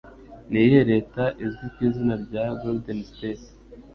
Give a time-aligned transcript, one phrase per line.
[0.49, 3.47] Ni iyihe Leta izwi ku izina rya Golden State